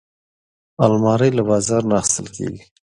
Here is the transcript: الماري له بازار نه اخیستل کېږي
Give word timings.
الماري 0.85 1.29
له 1.37 1.43
بازار 1.49 1.81
نه 1.89 1.95
اخیستل 2.01 2.27
کېږي 2.35 2.63